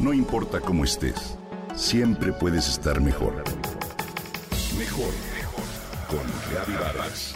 No 0.00 0.14
importa 0.14 0.60
cómo 0.60 0.84
estés, 0.84 1.36
siempre 1.76 2.32
puedes 2.32 2.66
estar 2.68 3.02
mejor. 3.02 3.44
Mejor, 4.78 5.12
mejor. 5.34 5.64
Con 6.08 6.20
Reavivadas. 6.50 7.34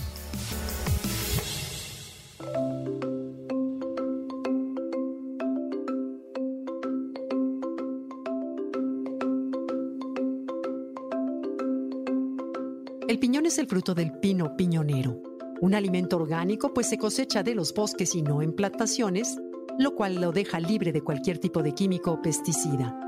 El 13.06 13.18
piñón 13.18 13.44
es 13.44 13.58
el 13.58 13.66
fruto 13.66 13.94
del 13.94 14.10
pino 14.20 14.56
piñonero, 14.56 15.22
un 15.60 15.74
alimento 15.74 16.16
orgánico 16.16 16.72
pues 16.72 16.88
se 16.88 16.96
cosecha 16.96 17.42
de 17.42 17.54
los 17.54 17.74
bosques 17.74 18.14
y 18.14 18.22
no 18.22 18.40
en 18.40 18.54
plantaciones, 18.54 19.38
lo 19.78 19.94
cual 19.94 20.16
lo 20.20 20.32
deja 20.32 20.60
libre 20.60 20.92
de 20.92 21.02
cualquier 21.02 21.38
tipo 21.38 21.62
de 21.62 21.72
químico 21.72 22.12
o 22.12 22.22
pesticida. 22.22 22.98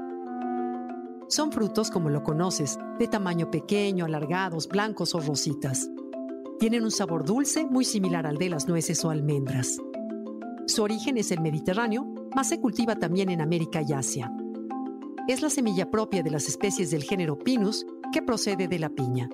Son 1.29 1.51
frutos 1.51 1.91
como 1.91 2.09
lo 2.09 2.23
conoces, 2.23 2.79
de 2.99 3.09
tamaño 3.09 3.51
pequeño, 3.51 4.05
alargados, 4.05 4.69
blancos 4.69 5.15
o 5.15 5.21
rositas. 5.21 5.91
Tienen 6.59 6.85
un 6.85 6.91
sabor 6.91 7.25
dulce 7.25 7.67
muy 7.67 7.85
similar 7.85 8.27
al 8.27 8.39
de 8.39 8.49
las 8.49 8.69
nueces 8.69 9.05
o 9.05 9.11
almendras. 9.11 9.79
Su 10.67 10.83
origen 10.83 11.19
es 11.19 11.31
el 11.33 11.41
Mediterráneo, 11.41 12.07
mas 12.35 12.49
se 12.49 12.61
cultiva 12.61 12.97
también 12.97 13.29
en 13.31 13.41
América 13.41 13.83
y 13.87 13.93
Asia. 13.93 14.33
Es 15.29 15.43
la 15.43 15.51
semilla 15.51 15.91
propia 15.91 16.23
de 16.23 16.31
las 16.31 16.49
especies 16.49 16.91
del 16.91 17.03
género 17.03 17.39
Pinus 17.39 17.85
que 18.13 18.23
procede 18.23 18.69
de 18.69 18.79
la 18.79 18.89
piña. 18.89 19.29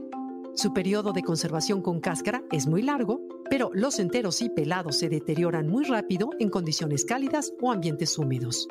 Su 0.54 0.72
periodo 0.72 1.12
de 1.12 1.22
conservación 1.22 1.80
con 1.80 2.00
cáscara 2.00 2.42
es 2.50 2.66
muy 2.66 2.82
largo, 2.82 3.21
pero 3.52 3.70
los 3.74 3.98
enteros 3.98 4.40
y 4.40 4.48
pelados 4.48 4.96
se 4.96 5.10
deterioran 5.10 5.68
muy 5.68 5.84
rápido 5.84 6.30
en 6.38 6.48
condiciones 6.48 7.04
cálidas 7.04 7.52
o 7.60 7.70
ambientes 7.70 8.16
húmedos. 8.16 8.66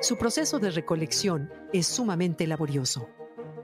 Su 0.00 0.16
proceso 0.16 0.60
de 0.60 0.70
recolección 0.70 1.50
es 1.72 1.88
sumamente 1.88 2.46
laborioso. 2.46 3.08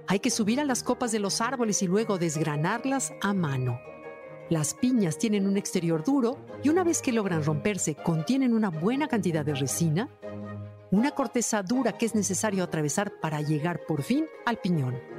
Hay 0.08 0.18
que 0.18 0.30
subir 0.30 0.58
a 0.58 0.64
las 0.64 0.82
copas 0.82 1.12
de 1.12 1.20
los 1.20 1.40
árboles 1.40 1.80
y 1.84 1.86
luego 1.86 2.18
desgranarlas 2.18 3.12
a 3.20 3.32
mano. 3.32 3.78
Las 4.50 4.74
piñas 4.74 5.16
tienen 5.16 5.46
un 5.46 5.56
exterior 5.56 6.02
duro 6.02 6.44
y 6.64 6.68
una 6.68 6.82
vez 6.82 7.02
que 7.02 7.12
logran 7.12 7.44
romperse 7.44 7.94
contienen 7.94 8.52
una 8.52 8.70
buena 8.70 9.06
cantidad 9.06 9.44
de 9.44 9.54
resina, 9.54 10.08
una 10.90 11.12
corteza 11.12 11.62
dura 11.62 11.96
que 11.96 12.06
es 12.06 12.16
necesario 12.16 12.64
atravesar 12.64 13.12
para 13.20 13.42
llegar 13.42 13.82
por 13.86 14.02
fin 14.02 14.26
al 14.44 14.56
piñón. 14.56 15.11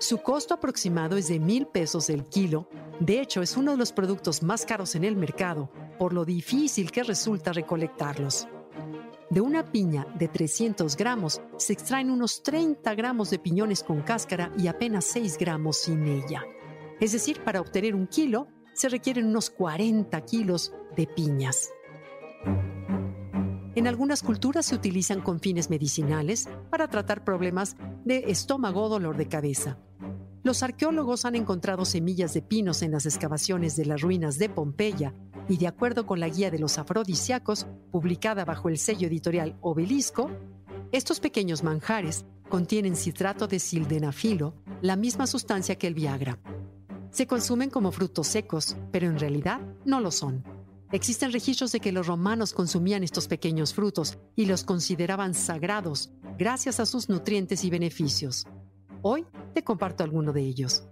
Su 0.00 0.18
costo 0.18 0.54
aproximado 0.54 1.16
es 1.16 1.26
de 1.26 1.40
mil 1.40 1.66
pesos 1.66 2.08
el 2.08 2.24
kilo. 2.24 2.68
De 3.00 3.20
hecho, 3.20 3.42
es 3.42 3.56
uno 3.56 3.72
de 3.72 3.76
los 3.76 3.92
productos 3.92 4.44
más 4.44 4.64
caros 4.64 4.94
en 4.94 5.02
el 5.02 5.16
mercado, 5.16 5.72
por 5.98 6.12
lo 6.12 6.24
difícil 6.24 6.92
que 6.92 7.02
resulta 7.02 7.52
recolectarlos. 7.52 8.46
De 9.28 9.40
una 9.40 9.64
piña 9.64 10.06
de 10.16 10.28
300 10.28 10.96
gramos 10.96 11.42
se 11.56 11.72
extraen 11.72 12.10
unos 12.10 12.44
30 12.44 12.94
gramos 12.94 13.30
de 13.30 13.40
piñones 13.40 13.82
con 13.82 14.02
cáscara 14.02 14.52
y 14.56 14.68
apenas 14.68 15.04
6 15.06 15.36
gramos 15.36 15.78
sin 15.78 16.06
ella. 16.06 16.44
Es 17.00 17.10
decir, 17.10 17.42
para 17.42 17.60
obtener 17.60 17.96
un 17.96 18.06
kilo 18.06 18.46
se 18.74 18.88
requieren 18.88 19.26
unos 19.26 19.50
40 19.50 20.20
kilos 20.22 20.72
de 20.96 21.08
piñas. 21.08 21.70
En 23.74 23.88
algunas 23.88 24.22
culturas 24.22 24.66
se 24.66 24.76
utilizan 24.76 25.20
con 25.20 25.40
fines 25.40 25.70
medicinales 25.70 26.48
para 26.70 26.86
tratar 26.86 27.24
problemas 27.24 27.76
de 28.04 28.24
estómago 28.28 28.84
o 28.84 28.88
dolor 28.88 29.16
de 29.16 29.28
cabeza. 29.28 29.78
Los 30.48 30.62
arqueólogos 30.62 31.26
han 31.26 31.34
encontrado 31.34 31.84
semillas 31.84 32.32
de 32.32 32.40
pinos 32.40 32.80
en 32.80 32.90
las 32.90 33.04
excavaciones 33.04 33.76
de 33.76 33.84
las 33.84 34.00
ruinas 34.00 34.38
de 34.38 34.48
Pompeya 34.48 35.12
y 35.46 35.58
de 35.58 35.66
acuerdo 35.66 36.06
con 36.06 36.20
la 36.20 36.30
guía 36.30 36.50
de 36.50 36.58
los 36.58 36.78
afrodisíacos, 36.78 37.66
publicada 37.92 38.46
bajo 38.46 38.70
el 38.70 38.78
sello 38.78 39.08
editorial 39.08 39.58
Obelisco, 39.60 40.30
estos 40.90 41.20
pequeños 41.20 41.62
manjares 41.64 42.24
contienen 42.48 42.96
citrato 42.96 43.46
de 43.46 43.58
sildenafilo, 43.58 44.54
la 44.80 44.96
misma 44.96 45.26
sustancia 45.26 45.76
que 45.76 45.86
el 45.86 45.92
Viagra. 45.92 46.38
Se 47.10 47.26
consumen 47.26 47.68
como 47.68 47.92
frutos 47.92 48.28
secos, 48.28 48.74
pero 48.90 49.06
en 49.06 49.18
realidad 49.18 49.60
no 49.84 50.00
lo 50.00 50.10
son. 50.10 50.44
Existen 50.92 51.30
registros 51.30 51.72
de 51.72 51.80
que 51.80 51.92
los 51.92 52.06
romanos 52.06 52.54
consumían 52.54 53.04
estos 53.04 53.28
pequeños 53.28 53.74
frutos 53.74 54.16
y 54.34 54.46
los 54.46 54.64
consideraban 54.64 55.34
sagrados 55.34 56.10
gracias 56.38 56.80
a 56.80 56.86
sus 56.86 57.10
nutrientes 57.10 57.64
y 57.64 57.68
beneficios. 57.68 58.46
Hoy 59.02 59.26
comparto 59.62 60.04
alguno 60.04 60.32
de 60.32 60.42
ellos. 60.42 60.84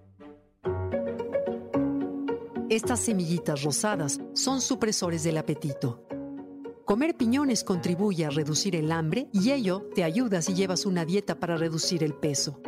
Estas 2.69 3.01
semillitas 3.01 3.63
rosadas 3.63 4.21
son 4.35 4.61
supresores 4.61 5.23
del 5.23 5.39
apetito. 5.39 6.05
Comer 6.85 7.17
piñones 7.17 7.65
contribuye 7.65 8.25
a 8.25 8.31
reducir 8.31 8.77
el 8.77 8.93
hambre 8.93 9.29
y 9.33 9.51
ello 9.51 9.89
te 9.95 10.05
ayuda 10.05 10.43
si 10.43 10.55
llevas 10.55 10.87
una 10.87 11.05
dieta 11.05 11.39
para 11.39 11.57
reducir 11.57 12.03
el 12.03 12.15
peso. 12.15 12.61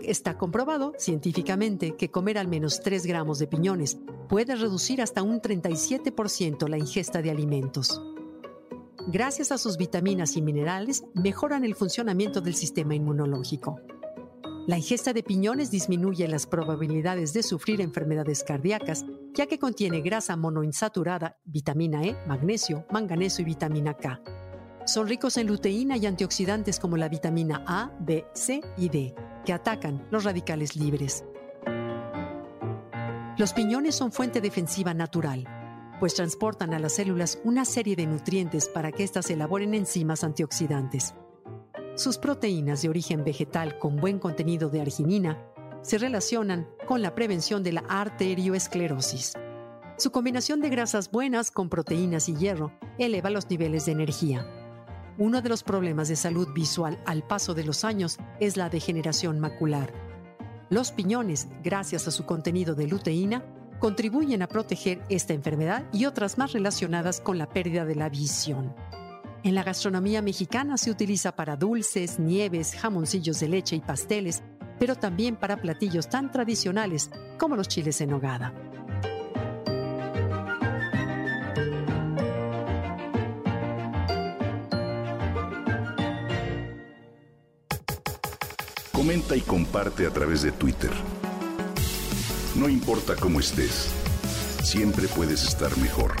Está 0.00 0.38
comprobado 0.38 0.92
científicamente 0.98 1.96
que 1.96 2.10
comer 2.10 2.38
al 2.38 2.46
menos 2.46 2.80
3 2.80 3.06
gramos 3.06 3.38
de 3.40 3.48
piñones 3.48 3.98
puede 4.28 4.54
reducir 4.54 5.02
hasta 5.02 5.22
un 5.22 5.40
37% 5.40 6.68
la 6.68 6.78
ingesta 6.78 7.20
de 7.20 7.30
alimentos. 7.30 8.00
Gracias 9.08 9.52
a 9.52 9.58
sus 9.58 9.76
vitaminas 9.76 10.36
y 10.36 10.42
minerales, 10.42 11.02
mejoran 11.14 11.64
el 11.64 11.74
funcionamiento 11.74 12.40
del 12.40 12.54
sistema 12.54 12.94
inmunológico. 12.94 13.80
La 14.68 14.76
ingesta 14.76 15.14
de 15.14 15.22
piñones 15.22 15.70
disminuye 15.70 16.28
las 16.28 16.46
probabilidades 16.46 17.32
de 17.32 17.42
sufrir 17.42 17.80
enfermedades 17.80 18.44
cardíacas, 18.44 19.06
ya 19.32 19.46
que 19.46 19.58
contiene 19.58 20.02
grasa 20.02 20.36
monoinsaturada, 20.36 21.38
vitamina 21.46 22.04
E, 22.04 22.18
magnesio, 22.26 22.84
manganeso 22.90 23.40
y 23.40 23.46
vitamina 23.46 23.94
K. 23.94 24.20
Son 24.84 25.08
ricos 25.08 25.38
en 25.38 25.46
luteína 25.46 25.96
y 25.96 26.04
antioxidantes 26.04 26.78
como 26.78 26.98
la 26.98 27.08
vitamina 27.08 27.64
A, 27.66 27.96
B, 27.98 28.26
C 28.34 28.60
y 28.76 28.90
D 28.90 29.14
que 29.46 29.54
atacan 29.54 30.06
los 30.10 30.24
radicales 30.24 30.76
libres. 30.76 31.24
Los 33.38 33.54
piñones 33.54 33.94
son 33.94 34.12
fuente 34.12 34.42
defensiva 34.42 34.92
natural, 34.92 35.46
pues 35.98 36.12
transportan 36.12 36.74
a 36.74 36.78
las 36.78 36.92
células 36.92 37.40
una 37.42 37.64
serie 37.64 37.96
de 37.96 38.06
nutrientes 38.06 38.68
para 38.68 38.92
que 38.92 39.04
éstas 39.04 39.30
elaboren 39.30 39.72
enzimas 39.72 40.24
antioxidantes. 40.24 41.14
Sus 41.98 42.16
proteínas 42.16 42.80
de 42.80 42.88
origen 42.88 43.24
vegetal 43.24 43.76
con 43.80 43.96
buen 43.96 44.20
contenido 44.20 44.70
de 44.70 44.80
arginina 44.80 45.36
se 45.82 45.98
relacionan 45.98 46.68
con 46.86 47.02
la 47.02 47.16
prevención 47.16 47.64
de 47.64 47.72
la 47.72 47.80
arterioesclerosis. 47.88 49.32
Su 49.96 50.12
combinación 50.12 50.60
de 50.60 50.68
grasas 50.68 51.10
buenas 51.10 51.50
con 51.50 51.68
proteínas 51.68 52.28
y 52.28 52.36
hierro 52.36 52.70
eleva 52.98 53.30
los 53.30 53.50
niveles 53.50 53.86
de 53.86 53.92
energía. 53.92 54.46
Uno 55.18 55.42
de 55.42 55.48
los 55.48 55.64
problemas 55.64 56.06
de 56.06 56.14
salud 56.14 56.46
visual 56.54 57.02
al 57.04 57.26
paso 57.26 57.52
de 57.52 57.64
los 57.64 57.82
años 57.82 58.18
es 58.38 58.56
la 58.56 58.70
degeneración 58.70 59.40
macular. 59.40 59.92
Los 60.70 60.92
piñones, 60.92 61.48
gracias 61.64 62.06
a 62.06 62.12
su 62.12 62.24
contenido 62.24 62.76
de 62.76 62.86
luteína, 62.86 63.44
contribuyen 63.80 64.42
a 64.42 64.46
proteger 64.46 65.02
esta 65.08 65.32
enfermedad 65.32 65.84
y 65.92 66.04
otras 66.04 66.38
más 66.38 66.52
relacionadas 66.52 67.20
con 67.20 67.38
la 67.38 67.48
pérdida 67.48 67.84
de 67.84 67.96
la 67.96 68.08
visión. 68.08 68.72
En 69.44 69.54
la 69.54 69.62
gastronomía 69.62 70.20
mexicana 70.20 70.76
se 70.76 70.90
utiliza 70.90 71.32
para 71.32 71.56
dulces, 71.56 72.18
nieves, 72.18 72.74
jamoncillos 72.74 73.38
de 73.38 73.48
leche 73.48 73.76
y 73.76 73.80
pasteles, 73.80 74.42
pero 74.78 74.96
también 74.96 75.36
para 75.36 75.60
platillos 75.60 76.08
tan 76.08 76.32
tradicionales 76.32 77.10
como 77.38 77.56
los 77.56 77.68
chiles 77.68 78.00
en 78.00 78.10
nogada. 78.10 78.52
Comenta 88.92 89.36
y 89.36 89.40
comparte 89.42 90.06
a 90.06 90.10
través 90.10 90.42
de 90.42 90.50
Twitter. 90.50 90.90
No 92.56 92.68
importa 92.68 93.14
cómo 93.14 93.38
estés, 93.38 93.88
siempre 94.64 95.06
puedes 95.06 95.44
estar 95.44 95.74
mejor. 95.78 96.16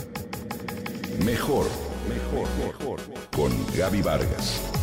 Mejor, 1.24 1.66
mejor, 2.08 2.48
mejor. 2.58 3.00
Con 3.34 3.52
Gaby 3.76 4.02
Vargas. 4.02 4.77